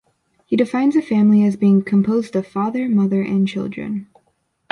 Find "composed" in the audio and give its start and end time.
1.83-2.35